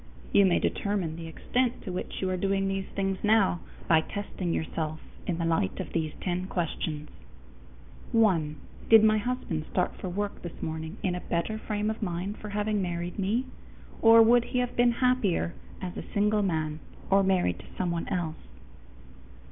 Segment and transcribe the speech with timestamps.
[0.31, 4.51] You may determine the extent to which you are doing these things now by testing
[4.51, 7.07] yourself in the light of these ten questions:
[8.11, 8.55] _1.
[8.89, 12.49] Did my husband start for work this morning in a better frame of mind for
[12.49, 13.45] having married me,
[14.01, 15.53] or would he have been happier
[15.83, 16.79] as a single man
[17.11, 18.37] or married to someone else?